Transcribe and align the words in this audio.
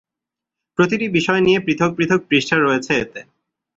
প্রতিটি 0.79 1.05
বিষয় 1.09 1.41
নিয়ে 1.41 1.59
পৃথক 1.59 1.91
পৃথক 1.97 2.19
পৃষ্ঠা 2.29 2.57
রয়েছে 2.57 2.91
এতে। 2.95 3.19